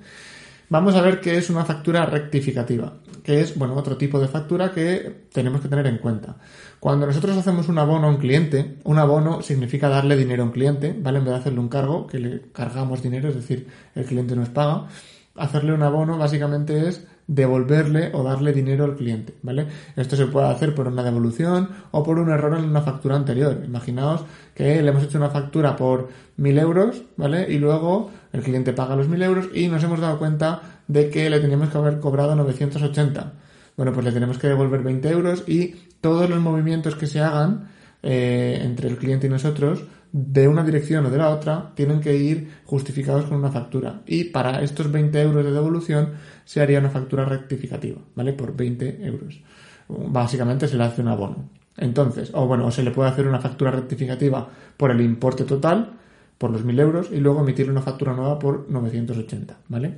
Vamos 0.71 0.95
a 0.95 1.01
ver 1.01 1.19
qué 1.19 1.35
es 1.35 1.49
una 1.49 1.65
factura 1.65 2.05
rectificativa, 2.05 2.93
que 3.25 3.41
es, 3.41 3.57
bueno, 3.57 3.75
otro 3.75 3.97
tipo 3.97 4.21
de 4.21 4.29
factura 4.29 4.71
que 4.71 5.25
tenemos 5.33 5.59
que 5.59 5.67
tener 5.67 5.85
en 5.85 5.97
cuenta. 5.97 6.37
Cuando 6.79 7.05
nosotros 7.05 7.35
hacemos 7.35 7.67
un 7.67 7.77
abono 7.77 8.07
a 8.07 8.09
un 8.09 8.15
cliente, 8.15 8.77
un 8.85 8.97
abono 8.97 9.41
significa 9.41 9.89
darle 9.89 10.15
dinero 10.15 10.43
a 10.43 10.45
un 10.45 10.53
cliente, 10.53 10.95
¿vale? 10.97 11.17
En 11.17 11.25
vez 11.25 11.33
de 11.33 11.39
hacerle 11.41 11.59
un 11.59 11.67
cargo, 11.67 12.07
que 12.07 12.19
le 12.19 12.41
cargamos 12.53 13.03
dinero, 13.03 13.27
es 13.27 13.35
decir, 13.35 13.67
el 13.95 14.05
cliente 14.05 14.33
nos 14.33 14.47
paga, 14.47 14.87
hacerle 15.35 15.73
un 15.73 15.83
abono 15.83 16.17
básicamente 16.17 16.87
es 16.87 17.05
devolverle 17.31 18.11
o 18.13 18.23
darle 18.23 18.51
dinero 18.51 18.83
al 18.83 18.97
cliente, 18.97 19.33
¿vale? 19.41 19.65
Esto 19.95 20.17
se 20.17 20.25
puede 20.27 20.49
hacer 20.49 20.75
por 20.75 20.87
una 20.87 21.01
devolución 21.01 21.69
o 21.91 22.03
por 22.03 22.19
un 22.19 22.29
error 22.29 22.57
en 22.57 22.65
una 22.65 22.81
factura 22.81 23.15
anterior. 23.15 23.61
Imaginaos 23.63 24.25
que 24.53 24.81
le 24.81 24.89
hemos 24.89 25.03
hecho 25.03 25.17
una 25.17 25.29
factura 25.29 25.77
por 25.77 26.09
mil 26.35 26.59
euros, 26.59 27.03
¿vale? 27.15 27.47
Y 27.49 27.57
luego 27.57 28.11
el 28.33 28.41
cliente 28.41 28.73
paga 28.73 28.97
los 28.97 29.07
mil 29.07 29.21
euros 29.21 29.47
y 29.53 29.69
nos 29.69 29.81
hemos 29.81 30.01
dado 30.01 30.19
cuenta 30.19 30.61
de 30.87 31.09
que 31.09 31.29
le 31.29 31.39
teníamos 31.39 31.69
que 31.69 31.77
haber 31.77 32.01
cobrado 32.01 32.35
980. 32.35 33.31
Bueno, 33.77 33.93
pues 33.93 34.05
le 34.05 34.11
tenemos 34.11 34.37
que 34.37 34.47
devolver 34.47 34.83
20 34.83 35.09
euros 35.09 35.45
y 35.47 35.75
todos 36.01 36.29
los 36.29 36.41
movimientos 36.41 36.95
que 36.95 37.07
se 37.07 37.21
hagan 37.21 37.69
eh, 38.03 38.59
entre 38.61 38.89
el 38.89 38.97
cliente 38.97 39.27
y 39.27 39.29
nosotros 39.29 39.85
de 40.13 40.47
una 40.47 40.63
dirección 40.63 41.05
o 41.05 41.09
de 41.09 41.17
la 41.17 41.29
otra 41.29 41.71
tienen 41.75 42.01
que 42.01 42.15
ir 42.15 42.49
justificados 42.65 43.25
con 43.25 43.37
una 43.37 43.51
factura. 43.51 44.01
Y 44.05 44.25
para 44.25 44.61
estos 44.61 44.91
20 44.91 45.21
euros 45.21 45.45
de 45.45 45.51
devolución 45.51 46.13
se 46.45 46.61
haría 46.61 46.79
una 46.79 46.89
factura 46.89 47.25
rectificativa, 47.25 47.99
¿vale? 48.15 48.33
Por 48.33 48.55
20 48.55 49.05
euros. 49.05 49.41
Básicamente 49.87 50.67
se 50.67 50.77
le 50.77 50.83
hace 50.83 51.01
un 51.01 51.07
abono. 51.07 51.49
Entonces, 51.77 52.31
o 52.33 52.45
bueno, 52.45 52.69
se 52.71 52.83
le 52.83 52.91
puede 52.91 53.09
hacer 53.09 53.27
una 53.27 53.39
factura 53.39 53.71
rectificativa 53.71 54.49
por 54.77 54.91
el 54.91 55.01
importe 55.01 55.45
total, 55.45 55.93
por 56.37 56.51
los 56.51 56.63
1000 56.63 56.79
euros, 56.79 57.09
y 57.11 57.17
luego 57.17 57.41
emitirle 57.41 57.71
una 57.71 57.81
factura 57.81 58.13
nueva 58.13 58.37
por 58.37 58.69
980, 58.69 59.57
¿vale? 59.69 59.97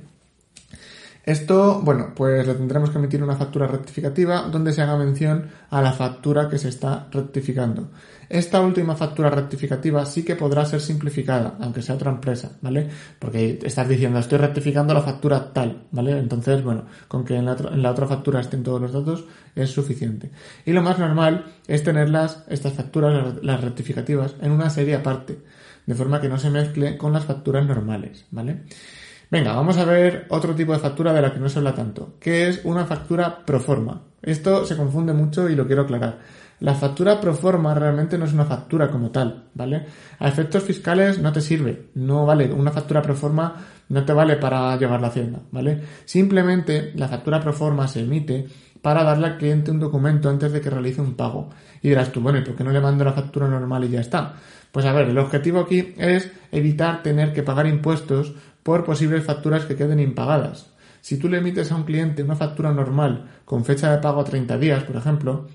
Esto, 1.24 1.80
bueno, 1.82 2.12
pues 2.14 2.46
le 2.46 2.54
tendremos 2.54 2.90
que 2.90 2.98
emitir 2.98 3.22
una 3.22 3.36
factura 3.36 3.66
rectificativa 3.66 4.42
donde 4.42 4.74
se 4.74 4.82
haga 4.82 4.98
mención 4.98 5.48
a 5.70 5.80
la 5.80 5.92
factura 5.92 6.50
que 6.50 6.58
se 6.58 6.68
está 6.68 7.08
rectificando. 7.10 7.88
Esta 8.28 8.60
última 8.60 8.94
factura 8.94 9.30
rectificativa 9.30 10.04
sí 10.04 10.22
que 10.22 10.36
podrá 10.36 10.66
ser 10.66 10.82
simplificada, 10.82 11.56
aunque 11.60 11.80
sea 11.80 11.94
otra 11.94 12.10
empresa, 12.10 12.58
¿vale? 12.60 12.90
Porque 13.18 13.58
estás 13.62 13.88
diciendo, 13.88 14.18
estoy 14.18 14.38
rectificando 14.38 14.92
la 14.92 15.00
factura 15.00 15.52
tal, 15.52 15.84
¿vale? 15.92 16.18
Entonces, 16.18 16.62
bueno, 16.62 16.84
con 17.08 17.24
que 17.24 17.36
en 17.36 17.46
la, 17.46 17.90
otra 17.90 18.06
factura 18.06 18.40
estén 18.40 18.62
todos 18.62 18.80
los 18.80 18.92
datos 18.92 19.24
es 19.54 19.70
suficiente. 19.70 20.30
Y 20.66 20.72
lo 20.72 20.82
más 20.82 20.98
normal 20.98 21.46
es 21.66 21.82
tenerlas, 21.84 22.44
estas 22.48 22.74
facturas, 22.74 23.42
las 23.42 23.60
rectificativas, 23.62 24.34
en 24.42 24.52
una 24.52 24.68
serie 24.68 24.96
aparte, 24.96 25.38
de 25.86 25.94
forma 25.94 26.20
que 26.20 26.28
no 26.28 26.38
se 26.38 26.50
mezcle 26.50 26.98
con 26.98 27.14
las 27.14 27.24
facturas 27.24 27.64
normales, 27.66 28.26
¿vale? 28.30 28.64
Venga, 29.30 29.54
vamos 29.54 29.78
a 29.78 29.84
ver 29.84 30.26
otro 30.28 30.54
tipo 30.54 30.72
de 30.72 30.78
factura 30.78 31.12
de 31.12 31.22
la 31.22 31.32
que 31.32 31.40
no 31.40 31.48
se 31.48 31.58
habla 31.58 31.74
tanto, 31.74 32.14
que 32.20 32.48
es 32.48 32.60
una 32.64 32.84
factura 32.84 33.44
pro 33.44 33.60
forma. 33.60 34.02
Esto 34.22 34.64
se 34.64 34.76
confunde 34.76 35.12
mucho 35.12 35.48
y 35.48 35.54
lo 35.54 35.66
quiero 35.66 35.82
aclarar. 35.82 36.18
La 36.60 36.74
factura 36.74 37.20
pro 37.20 37.34
forma 37.34 37.74
realmente 37.74 38.16
no 38.16 38.24
es 38.24 38.32
una 38.32 38.44
factura 38.44 38.90
como 38.90 39.10
tal, 39.10 39.48
¿vale? 39.54 39.86
A 40.18 40.28
efectos 40.28 40.62
fiscales 40.62 41.18
no 41.18 41.32
te 41.32 41.40
sirve, 41.40 41.90
no 41.94 42.24
vale. 42.24 42.52
Una 42.52 42.70
factura 42.70 43.02
pro 43.02 43.14
forma 43.14 43.54
no 43.88 44.04
te 44.04 44.12
vale 44.12 44.36
para 44.36 44.76
llevar 44.76 45.00
la 45.00 45.08
hacienda, 45.08 45.40
¿vale? 45.50 45.82
Simplemente 46.04 46.92
la 46.94 47.08
factura 47.08 47.40
pro 47.40 47.52
forma 47.52 47.88
se 47.88 48.00
emite 48.00 48.46
para 48.80 49.02
darle 49.02 49.26
al 49.26 49.38
cliente 49.38 49.70
un 49.70 49.80
documento 49.80 50.28
antes 50.28 50.52
de 50.52 50.60
que 50.60 50.70
realice 50.70 51.00
un 51.00 51.14
pago. 51.14 51.50
Y 51.82 51.88
dirás 51.88 52.12
tú, 52.12 52.20
bueno, 52.20 52.38
¿y 52.38 52.42
por 52.42 52.54
qué 52.54 52.64
no 52.64 52.70
le 52.70 52.80
mando 52.80 53.04
la 53.04 53.12
factura 53.12 53.48
normal 53.48 53.84
y 53.84 53.90
ya 53.90 54.00
está? 54.00 54.34
Pues 54.70 54.86
a 54.86 54.92
ver, 54.92 55.08
el 55.08 55.18
objetivo 55.18 55.60
aquí 55.60 55.94
es 55.96 56.30
evitar 56.50 57.02
tener 57.02 57.32
que 57.32 57.42
pagar 57.42 57.66
impuestos 57.66 58.34
por 58.64 58.82
posibles 58.82 59.22
facturas 59.22 59.66
que 59.66 59.76
queden 59.76 60.00
impagadas. 60.00 60.72
Si 61.00 61.18
tú 61.18 61.28
le 61.28 61.38
emites 61.38 61.70
a 61.70 61.76
un 61.76 61.84
cliente 61.84 62.22
una 62.22 62.34
factura 62.34 62.72
normal 62.72 63.26
con 63.44 63.64
fecha 63.64 63.92
de 63.92 63.98
pago 63.98 64.22
a 64.22 64.24
30 64.24 64.58
días, 64.58 64.82
por 64.84 64.96
ejemplo, 64.96 65.48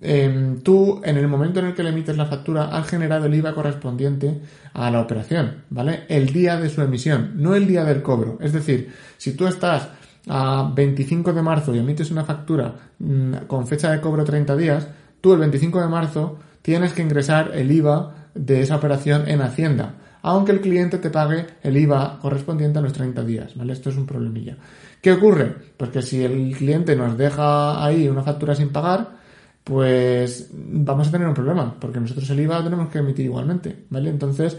em, 0.00 0.60
tú 0.60 1.00
en 1.02 1.16
el 1.16 1.28
momento 1.28 1.60
en 1.60 1.66
el 1.66 1.74
que 1.74 1.82
le 1.82 1.88
emites 1.88 2.16
la 2.16 2.26
factura 2.26 2.64
has 2.76 2.86
generado 2.86 3.26
el 3.26 3.34
IVA 3.34 3.54
correspondiente 3.54 4.42
a 4.74 4.90
la 4.90 5.00
operación, 5.00 5.64
¿vale? 5.70 6.04
El 6.08 6.26
día 6.26 6.60
de 6.60 6.68
su 6.68 6.82
emisión, 6.82 7.32
no 7.36 7.54
el 7.54 7.66
día 7.66 7.84
del 7.84 8.02
cobro. 8.02 8.38
Es 8.42 8.52
decir, 8.52 8.92
si 9.16 9.32
tú 9.32 9.46
estás 9.46 9.88
a 10.28 10.70
25 10.74 11.32
de 11.32 11.42
marzo 11.42 11.74
y 11.74 11.78
emites 11.78 12.10
una 12.10 12.24
factura 12.24 12.74
mm, 12.98 13.46
con 13.46 13.66
fecha 13.66 13.90
de 13.90 14.00
cobro 14.00 14.24
30 14.24 14.56
días, 14.56 14.88
tú 15.22 15.32
el 15.32 15.38
25 15.38 15.80
de 15.80 15.88
marzo 15.88 16.38
tienes 16.60 16.92
que 16.92 17.02
ingresar 17.02 17.52
el 17.54 17.72
IVA 17.72 18.28
de 18.34 18.60
esa 18.60 18.76
operación 18.76 19.26
en 19.26 19.40
Hacienda, 19.40 19.94
aunque 20.22 20.52
el 20.52 20.60
cliente 20.60 20.98
te 20.98 21.10
pague 21.10 21.46
el 21.62 21.76
IVA 21.76 22.18
correspondiente 22.20 22.78
a 22.78 22.82
los 22.82 22.92
30 22.92 23.22
días, 23.24 23.56
¿vale? 23.56 23.72
Esto 23.72 23.90
es 23.90 23.96
un 23.96 24.06
problemilla. 24.06 24.56
¿Qué 25.00 25.12
ocurre? 25.12 25.54
Pues 25.76 25.90
que 25.90 26.02
si 26.02 26.22
el 26.22 26.56
cliente 26.56 26.94
nos 26.96 27.18
deja 27.18 27.84
ahí 27.84 28.08
una 28.08 28.22
factura 28.22 28.54
sin 28.54 28.70
pagar, 28.70 29.22
pues 29.64 30.50
vamos 30.52 31.08
a 31.08 31.10
tener 31.10 31.28
un 31.28 31.34
problema, 31.34 31.74
porque 31.78 32.00
nosotros 32.00 32.28
el 32.30 32.40
IVA 32.40 32.64
tenemos 32.64 32.88
que 32.88 32.98
emitir 32.98 33.26
igualmente, 33.26 33.84
¿vale? 33.90 34.10
Entonces, 34.10 34.56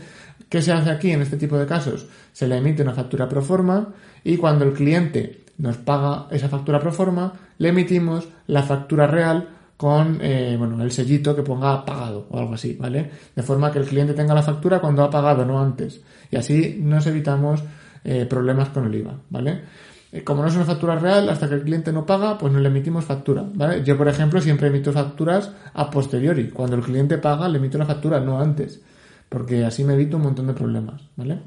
¿qué 0.49 0.61
se 0.61 0.71
hace 0.71 0.91
aquí 0.91 1.11
en 1.11 1.21
este 1.21 1.37
tipo 1.37 1.57
de 1.57 1.65
casos? 1.65 2.07
Se 2.31 2.47
le 2.47 2.57
emite 2.57 2.83
una 2.83 2.93
factura 2.93 3.27
pro 3.27 3.41
forma 3.41 3.93
y 4.23 4.37
cuando 4.37 4.65
el 4.65 4.73
cliente 4.73 5.43
nos 5.57 5.77
paga 5.77 6.27
esa 6.31 6.49
factura 6.49 6.79
pro 6.79 6.91
forma, 6.91 7.33
le 7.57 7.69
emitimos 7.69 8.27
la 8.47 8.63
factura 8.63 9.07
real 9.07 9.49
con 9.83 10.19
eh, 10.21 10.55
bueno, 10.57 10.81
el 10.81 10.93
sellito 10.93 11.35
que 11.35 11.43
ponga 11.43 11.83
pagado 11.83 12.25
o 12.29 12.39
algo 12.39 12.53
así, 12.53 12.77
¿vale? 12.79 13.11
De 13.35 13.43
forma 13.43 13.69
que 13.69 13.79
el 13.79 13.85
cliente 13.85 14.13
tenga 14.13 14.33
la 14.33 14.41
factura 14.41 14.79
cuando 14.79 15.03
ha 15.03 15.09
pagado, 15.09 15.43
no 15.43 15.59
antes. 15.59 15.99
Y 16.31 16.37
así 16.37 16.79
nos 16.81 17.05
evitamos 17.05 17.61
eh, 18.05 18.25
problemas 18.25 18.69
con 18.69 18.85
el 18.85 18.95
IVA, 18.95 19.13
¿vale? 19.29 19.61
Eh, 20.09 20.23
como 20.23 20.41
no 20.41 20.47
es 20.47 20.55
una 20.55 20.63
factura 20.63 20.95
real, 20.95 21.27
hasta 21.27 21.49
que 21.49 21.55
el 21.55 21.63
cliente 21.63 21.91
no 21.91 22.05
paga, 22.05 22.37
pues 22.37 22.53
no 22.53 22.59
le 22.59 22.69
emitimos 22.69 23.03
factura, 23.03 23.43
¿vale? 23.55 23.83
Yo, 23.83 23.97
por 23.97 24.07
ejemplo, 24.07 24.39
siempre 24.39 24.69
emito 24.69 24.93
facturas 24.93 25.51
a 25.73 25.89
posteriori. 25.89 26.47
Cuando 26.47 26.77
el 26.77 26.81
cliente 26.81 27.17
paga, 27.17 27.49
le 27.49 27.57
emito 27.57 27.77
la 27.77 27.85
factura, 27.85 28.21
no 28.21 28.39
antes. 28.39 28.81
Porque 29.27 29.65
así 29.65 29.83
me 29.83 29.95
evito 29.95 30.15
un 30.15 30.23
montón 30.23 30.47
de 30.47 30.53
problemas, 30.53 31.01
¿vale? 31.17 31.41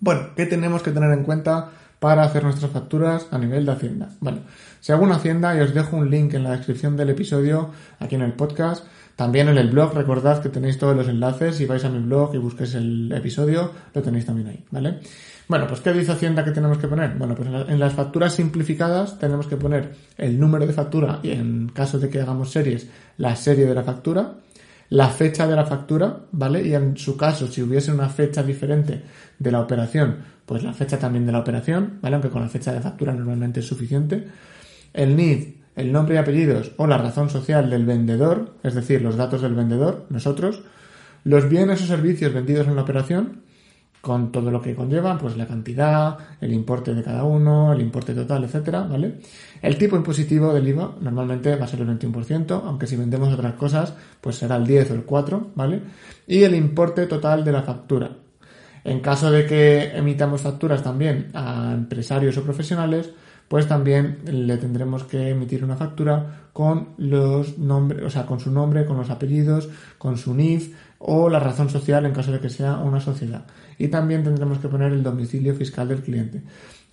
Bueno, 0.00 0.28
¿qué 0.34 0.46
tenemos 0.46 0.82
que 0.82 0.90
tener 0.90 1.12
en 1.12 1.22
cuenta 1.22 1.68
para 2.02 2.24
hacer 2.24 2.42
nuestras 2.42 2.72
facturas 2.72 3.28
a 3.30 3.38
nivel 3.38 3.64
de 3.64 3.70
Hacienda. 3.70 4.08
Bueno, 4.18 4.40
si 4.80 4.90
hago 4.90 5.04
una 5.04 5.14
Hacienda 5.14 5.56
y 5.56 5.60
os 5.60 5.72
dejo 5.72 5.96
un 5.96 6.10
link 6.10 6.34
en 6.34 6.42
la 6.42 6.50
descripción 6.50 6.96
del 6.96 7.10
episodio, 7.10 7.70
aquí 8.00 8.16
en 8.16 8.22
el 8.22 8.32
podcast, 8.32 8.84
también 9.14 9.48
en 9.48 9.56
el 9.56 9.70
blog, 9.70 9.94
recordad 9.94 10.42
que 10.42 10.48
tenéis 10.48 10.78
todos 10.78 10.96
los 10.96 11.06
enlaces, 11.06 11.54
si 11.54 11.64
vais 11.64 11.84
a 11.84 11.90
mi 11.90 12.00
blog 12.00 12.34
y 12.34 12.38
busquéis 12.38 12.74
el 12.74 13.12
episodio, 13.12 13.70
lo 13.94 14.02
tenéis 14.02 14.26
también 14.26 14.48
ahí, 14.48 14.64
¿vale? 14.72 14.98
Bueno, 15.46 15.68
pues 15.68 15.80
¿qué 15.80 15.92
dice 15.92 16.10
Hacienda 16.10 16.44
que 16.44 16.50
tenemos 16.50 16.78
que 16.78 16.88
poner? 16.88 17.14
Bueno, 17.16 17.36
pues 17.36 17.48
en, 17.68 17.78
las 17.78 17.92
facturas 17.92 18.34
simplificadas 18.34 19.20
tenemos 19.20 19.46
que 19.46 19.56
poner 19.56 19.92
el 20.18 20.40
número 20.40 20.66
de 20.66 20.72
factura 20.72 21.20
y 21.22 21.30
en 21.30 21.68
caso 21.68 22.00
de 22.00 22.08
que 22.08 22.20
hagamos 22.20 22.50
series, 22.50 22.88
la 23.16 23.36
serie 23.36 23.64
de 23.64 23.74
la 23.76 23.84
factura, 23.84 24.32
la 24.92 25.08
fecha 25.08 25.46
de 25.46 25.56
la 25.56 25.64
factura, 25.64 26.26
¿vale? 26.32 26.66
Y 26.68 26.74
en 26.74 26.98
su 26.98 27.16
caso, 27.16 27.48
si 27.48 27.62
hubiese 27.62 27.90
una 27.90 28.10
fecha 28.10 28.42
diferente 28.42 29.02
de 29.38 29.50
la 29.50 29.60
operación, 29.60 30.18
pues 30.44 30.62
la 30.62 30.74
fecha 30.74 30.98
también 30.98 31.24
de 31.24 31.32
la 31.32 31.38
operación, 31.38 31.98
¿vale? 32.02 32.16
Aunque 32.16 32.28
con 32.28 32.42
la 32.42 32.50
fecha 32.50 32.74
de 32.74 32.82
factura 32.82 33.14
normalmente 33.14 33.60
es 33.60 33.66
suficiente. 33.66 34.28
El 34.92 35.16
NID, 35.16 35.44
el 35.76 35.92
nombre 35.92 36.16
y 36.16 36.18
apellidos 36.18 36.72
o 36.76 36.86
la 36.86 36.98
razón 36.98 37.30
social 37.30 37.70
del 37.70 37.86
vendedor, 37.86 38.56
es 38.62 38.74
decir, 38.74 39.00
los 39.00 39.16
datos 39.16 39.40
del 39.40 39.54
vendedor, 39.54 40.04
nosotros. 40.10 40.62
Los 41.24 41.48
bienes 41.48 41.82
o 41.82 41.86
servicios 41.86 42.34
vendidos 42.34 42.66
en 42.66 42.76
la 42.76 42.82
operación, 42.82 43.41
con 44.02 44.32
todo 44.32 44.50
lo 44.50 44.60
que 44.60 44.74
conlleva, 44.74 45.16
pues 45.16 45.36
la 45.36 45.46
cantidad, 45.46 46.18
el 46.40 46.52
importe 46.52 46.92
de 46.92 47.04
cada 47.04 47.22
uno, 47.22 47.72
el 47.72 47.80
importe 47.80 48.12
total, 48.14 48.42
etcétera, 48.42 48.82
¿vale? 48.82 49.20
El 49.62 49.78
tipo 49.78 49.94
impositivo 49.94 50.52
del 50.52 50.66
IVA 50.66 50.96
normalmente 51.00 51.54
va 51.54 51.66
a 51.66 51.68
ser 51.68 51.82
el 51.82 51.86
21%, 51.86 52.62
aunque 52.64 52.88
si 52.88 52.96
vendemos 52.96 53.32
otras 53.32 53.54
cosas, 53.54 53.94
pues 54.20 54.36
será 54.36 54.56
el 54.56 54.66
10 54.66 54.90
o 54.90 54.94
el 54.94 55.04
4, 55.04 55.52
¿vale? 55.54 55.82
Y 56.26 56.42
el 56.42 56.56
importe 56.56 57.06
total 57.06 57.44
de 57.44 57.52
la 57.52 57.62
factura. 57.62 58.10
En 58.82 58.98
caso 58.98 59.30
de 59.30 59.46
que 59.46 59.96
emitamos 59.96 60.40
facturas 60.40 60.82
también 60.82 61.30
a 61.32 61.70
empresarios 61.72 62.36
o 62.36 62.42
profesionales, 62.42 63.12
pues 63.46 63.68
también 63.68 64.18
le 64.24 64.56
tendremos 64.56 65.04
que 65.04 65.28
emitir 65.28 65.62
una 65.62 65.76
factura 65.76 66.48
con 66.52 66.94
los 66.96 67.58
nombres, 67.58 68.02
o 68.02 68.10
sea, 68.10 68.26
con 68.26 68.40
su 68.40 68.50
nombre, 68.50 68.86
con 68.86 68.96
los 68.96 69.10
apellidos, 69.10 69.68
con 69.98 70.16
su 70.16 70.34
NIF 70.34 70.74
o 70.98 71.28
la 71.28 71.38
razón 71.38 71.68
social 71.68 72.06
en 72.06 72.12
caso 72.12 72.32
de 72.32 72.40
que 72.40 72.48
sea 72.48 72.76
una 72.76 73.00
sociedad. 73.00 73.44
Y 73.82 73.88
también 73.88 74.22
tendremos 74.22 74.60
que 74.60 74.68
poner 74.68 74.92
el 74.92 75.02
domicilio 75.02 75.56
fiscal 75.56 75.88
del 75.88 76.02
cliente. 76.02 76.40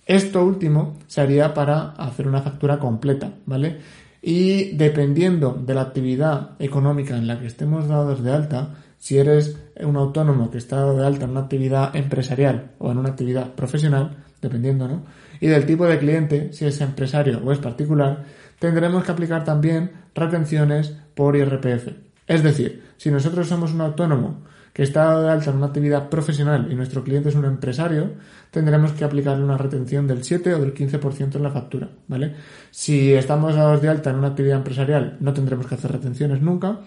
Esto 0.04 0.44
último 0.44 0.98
se 1.06 1.20
haría 1.20 1.54
para 1.54 1.90
hacer 1.90 2.26
una 2.26 2.42
factura 2.42 2.80
completa, 2.80 3.32
¿vale? 3.46 3.78
Y 4.20 4.76
dependiendo 4.76 5.52
de 5.52 5.72
la 5.72 5.82
actividad 5.82 6.56
económica 6.58 7.16
en 7.16 7.28
la 7.28 7.38
que 7.38 7.46
estemos 7.46 7.86
dados 7.86 8.24
de 8.24 8.32
alta, 8.32 8.74
si 8.98 9.18
eres 9.18 9.56
un 9.80 9.94
autónomo 9.94 10.50
que 10.50 10.58
está 10.58 10.78
dado 10.78 10.96
de 10.96 11.06
alta 11.06 11.26
en 11.26 11.30
una 11.30 11.42
actividad 11.42 11.94
empresarial 11.94 12.72
o 12.80 12.90
en 12.90 12.98
una 12.98 13.10
actividad 13.10 13.54
profesional, 13.54 14.24
dependiendo, 14.42 14.88
¿no? 14.88 15.04
Y 15.40 15.46
del 15.46 15.66
tipo 15.66 15.86
de 15.86 16.00
cliente, 16.00 16.52
si 16.52 16.64
es 16.64 16.80
empresario 16.80 17.40
o 17.44 17.52
es 17.52 17.60
particular, 17.60 18.24
tendremos 18.58 19.04
que 19.04 19.12
aplicar 19.12 19.44
también 19.44 19.92
retenciones 20.12 20.96
por 21.14 21.36
IRPF. 21.36 21.86
Es 22.26 22.42
decir, 22.42 22.82
si 22.96 23.12
nosotros 23.12 23.46
somos 23.46 23.72
un 23.74 23.80
autónomo 23.80 24.50
que 24.72 24.82
está 24.82 25.20
de 25.20 25.30
alta 25.30 25.50
en 25.50 25.56
una 25.56 25.66
actividad 25.66 26.08
profesional 26.08 26.68
y 26.70 26.74
nuestro 26.74 27.02
cliente 27.02 27.28
es 27.28 27.34
un 27.34 27.44
empresario, 27.44 28.12
tendremos 28.50 28.92
que 28.92 29.04
aplicarle 29.04 29.44
una 29.44 29.58
retención 29.58 30.06
del 30.06 30.22
7 30.24 30.54
o 30.54 30.60
del 30.60 30.74
15% 30.74 31.36
en 31.36 31.42
la 31.42 31.50
factura, 31.50 31.88
¿vale? 32.08 32.34
Si 32.70 33.12
estamos 33.12 33.54
dados 33.54 33.82
de 33.82 33.88
alta 33.88 34.10
en 34.10 34.16
una 34.16 34.28
actividad 34.28 34.58
empresarial, 34.58 35.16
no 35.20 35.32
tendremos 35.32 35.66
que 35.66 35.74
hacer 35.74 35.92
retenciones 35.92 36.40
nunca 36.40 36.80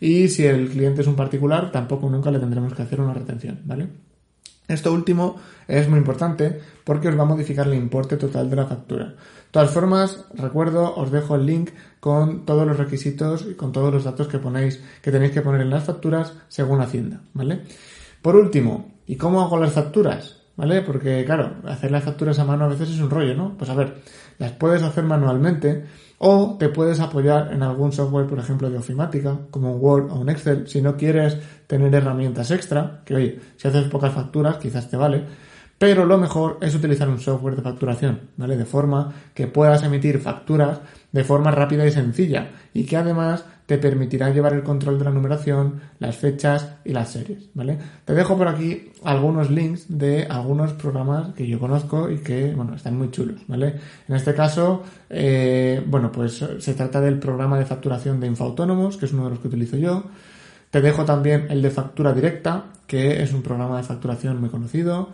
y 0.00 0.28
si 0.28 0.46
el 0.46 0.68
cliente 0.68 1.02
es 1.02 1.06
un 1.06 1.16
particular, 1.16 1.72
tampoco 1.72 2.08
nunca 2.10 2.30
le 2.30 2.38
tendremos 2.38 2.74
que 2.74 2.82
hacer 2.82 3.00
una 3.00 3.14
retención, 3.14 3.60
¿vale? 3.64 4.09
Esto 4.70 4.92
último 4.92 5.36
es 5.66 5.88
muy 5.88 5.98
importante 5.98 6.60
porque 6.84 7.08
os 7.08 7.18
va 7.18 7.22
a 7.22 7.26
modificar 7.26 7.66
el 7.66 7.74
importe 7.74 8.16
total 8.16 8.48
de 8.48 8.56
la 8.56 8.66
factura. 8.66 9.06
De 9.06 9.14
todas 9.50 9.70
formas, 9.72 10.26
recuerdo, 10.34 10.94
os 10.94 11.10
dejo 11.10 11.34
el 11.34 11.44
link 11.44 11.70
con 11.98 12.46
todos 12.46 12.66
los 12.66 12.76
requisitos 12.76 13.46
y 13.50 13.54
con 13.54 13.72
todos 13.72 13.92
los 13.92 14.04
datos 14.04 14.28
que 14.28 14.38
ponéis, 14.38 14.80
que 15.02 15.10
tenéis 15.10 15.32
que 15.32 15.42
poner 15.42 15.62
en 15.62 15.70
las 15.70 15.84
facturas 15.84 16.34
según 16.46 16.80
Hacienda, 16.80 17.20
¿vale? 17.34 17.62
Por 18.22 18.36
último, 18.36 18.92
¿y 19.06 19.16
cómo 19.16 19.40
hago 19.42 19.58
las 19.58 19.72
facturas? 19.72 20.36
¿Vale? 20.56 20.82
Porque, 20.82 21.24
claro, 21.24 21.56
hacer 21.64 21.90
las 21.90 22.04
facturas 22.04 22.38
a 22.38 22.44
mano 22.44 22.66
a 22.66 22.68
veces 22.68 22.90
es 22.90 23.00
un 23.00 23.08
rollo, 23.08 23.34
¿no? 23.34 23.56
Pues 23.56 23.70
a 23.70 23.74
ver, 23.74 24.02
las 24.38 24.52
puedes 24.52 24.82
hacer 24.82 25.04
manualmente 25.04 25.86
o 26.22 26.56
te 26.58 26.68
puedes 26.68 27.00
apoyar 27.00 27.50
en 27.50 27.62
algún 27.62 27.92
software, 27.92 28.26
por 28.26 28.38
ejemplo, 28.38 28.68
de 28.68 28.76
ofimática, 28.76 29.38
como 29.50 29.72
un 29.72 29.80
Word 29.80 30.10
o 30.10 30.20
un 30.20 30.28
Excel, 30.28 30.68
si 30.68 30.82
no 30.82 30.98
quieres 30.98 31.38
tener 31.66 31.94
herramientas 31.94 32.50
extra, 32.50 33.00
que 33.06 33.14
oye, 33.14 33.40
si 33.56 33.66
haces 33.66 33.88
pocas 33.88 34.12
facturas, 34.12 34.58
quizás 34.58 34.90
te 34.90 34.98
vale, 34.98 35.24
pero 35.78 36.04
lo 36.04 36.18
mejor 36.18 36.58
es 36.60 36.74
utilizar 36.74 37.08
un 37.08 37.20
software 37.20 37.56
de 37.56 37.62
facturación, 37.62 38.20
¿vale? 38.36 38.58
De 38.58 38.66
forma 38.66 39.14
que 39.32 39.46
puedas 39.46 39.82
emitir 39.82 40.18
facturas 40.20 40.80
de 41.12 41.24
forma 41.24 41.50
rápida 41.50 41.86
y 41.86 41.90
sencilla 41.90 42.50
y 42.72 42.84
que 42.84 42.96
además 42.96 43.44
te 43.70 43.78
permitirá 43.78 44.30
llevar 44.30 44.52
el 44.54 44.64
control 44.64 44.98
de 44.98 45.04
la 45.04 45.12
numeración, 45.12 45.80
las 46.00 46.16
fechas 46.16 46.74
y 46.84 46.92
las 46.92 47.12
series, 47.12 47.50
¿vale? 47.54 47.78
Te 48.04 48.14
dejo 48.14 48.36
por 48.36 48.48
aquí 48.48 48.90
algunos 49.04 49.48
links 49.48 49.86
de 49.88 50.26
algunos 50.28 50.72
programas 50.72 51.34
que 51.34 51.46
yo 51.46 51.60
conozco 51.60 52.10
y 52.10 52.18
que, 52.18 52.52
bueno, 52.52 52.74
están 52.74 52.98
muy 52.98 53.12
chulos, 53.12 53.42
¿vale? 53.46 53.76
En 54.08 54.16
este 54.16 54.34
caso, 54.34 54.82
eh, 55.08 55.84
bueno, 55.86 56.10
pues 56.10 56.44
se 56.58 56.74
trata 56.74 57.00
del 57.00 57.20
programa 57.20 57.60
de 57.60 57.64
facturación 57.64 58.18
de 58.18 58.26
Infoautónomos, 58.26 58.96
que 58.96 59.06
es 59.06 59.12
uno 59.12 59.24
de 59.24 59.30
los 59.30 59.38
que 59.38 59.46
utilizo 59.46 59.76
yo. 59.76 60.02
Te 60.70 60.80
dejo 60.80 61.04
también 61.04 61.46
el 61.48 61.62
de 61.62 61.70
factura 61.70 62.12
directa, 62.12 62.64
que 62.88 63.22
es 63.22 63.32
un 63.32 63.42
programa 63.42 63.76
de 63.76 63.84
facturación 63.84 64.40
muy 64.40 64.50
conocido. 64.50 65.10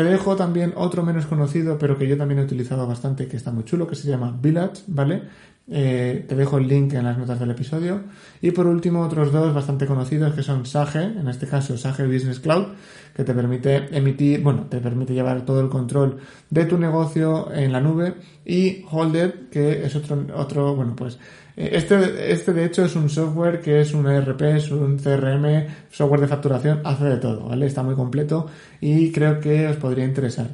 Te 0.00 0.04
dejo 0.04 0.34
también 0.34 0.72
otro 0.76 1.02
menos 1.02 1.26
conocido, 1.26 1.76
pero 1.76 1.98
que 1.98 2.08
yo 2.08 2.16
también 2.16 2.40
he 2.40 2.44
utilizado 2.44 2.86
bastante, 2.86 3.28
que 3.28 3.36
está 3.36 3.50
muy 3.50 3.64
chulo, 3.64 3.86
que 3.86 3.96
se 3.96 4.08
llama 4.08 4.34
Village, 4.40 4.84
¿vale? 4.86 5.24
Eh, 5.72 6.24
te 6.28 6.34
dejo 6.34 6.58
el 6.58 6.66
link 6.66 6.94
en 6.94 7.04
las 7.04 7.16
notas 7.16 7.38
del 7.38 7.52
episodio. 7.52 8.02
Y 8.42 8.50
por 8.50 8.66
último, 8.66 9.02
otros 9.02 9.30
dos 9.30 9.54
bastante 9.54 9.86
conocidos 9.86 10.34
que 10.34 10.42
son 10.42 10.66
Sage, 10.66 11.02
en 11.02 11.28
este 11.28 11.46
caso 11.46 11.78
Sage 11.78 12.06
Business 12.06 12.40
Cloud, 12.40 12.66
que 13.14 13.22
te 13.22 13.32
permite 13.32 13.88
emitir, 13.96 14.42
bueno, 14.42 14.66
te 14.68 14.78
permite 14.78 15.14
llevar 15.14 15.44
todo 15.44 15.60
el 15.60 15.68
control 15.68 16.18
de 16.50 16.64
tu 16.64 16.76
negocio 16.76 17.52
en 17.52 17.72
la 17.72 17.80
nube. 17.80 18.14
Y 18.44 18.84
Holded, 18.90 19.48
que 19.50 19.84
es 19.84 19.94
otro, 19.94 20.26
otro, 20.34 20.74
bueno, 20.74 20.96
pues 20.96 21.18
eh, 21.56 21.70
este, 21.72 22.32
este 22.32 22.52
de 22.52 22.64
hecho 22.64 22.84
es 22.84 22.96
un 22.96 23.08
software 23.08 23.60
que 23.60 23.80
es 23.80 23.92
un 23.94 24.08
ERP, 24.08 24.42
es 24.42 24.70
un 24.70 24.98
CRM, 24.98 25.66
software 25.90 26.22
de 26.22 26.26
facturación, 26.26 26.80
hace 26.84 27.04
de 27.04 27.16
todo, 27.18 27.48
¿vale? 27.48 27.66
Está 27.66 27.82
muy 27.82 27.94
completo 27.94 28.46
y 28.80 29.12
creo 29.12 29.38
que 29.38 29.68
os 29.68 29.76
podría 29.76 30.04
interesar. 30.04 30.48